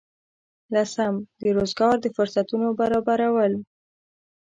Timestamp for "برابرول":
2.79-3.53